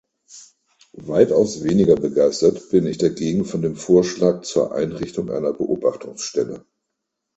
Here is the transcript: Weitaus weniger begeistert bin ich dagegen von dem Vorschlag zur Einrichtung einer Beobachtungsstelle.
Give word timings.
Weitaus 0.97 1.61
weniger 1.63 1.93
begeistert 1.93 2.71
bin 2.71 2.87
ich 2.87 2.97
dagegen 2.97 3.45
von 3.45 3.61
dem 3.61 3.75
Vorschlag 3.75 4.41
zur 4.41 4.71
Einrichtung 4.73 5.29
einer 5.29 5.53
Beobachtungsstelle. 5.53 6.65